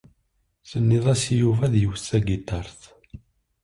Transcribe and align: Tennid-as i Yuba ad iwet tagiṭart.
Tennid-as 0.69 1.23
i 1.33 1.35
Yuba 1.41 1.63
ad 1.65 1.73
iwet 1.85 2.01
tagiṭart. 2.09 2.81